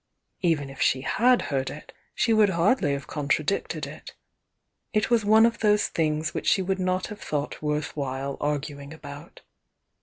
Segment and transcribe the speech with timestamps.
[0.41, 4.15] Even if she had heard it, she would hardly have contradicted it;
[4.93, 8.95] it was one of those things which she would not have thought worth while arguing
[8.95, 9.41] about.